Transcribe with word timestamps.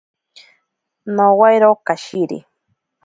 Nowairo 1.15 1.71
kashiri. 1.87 2.37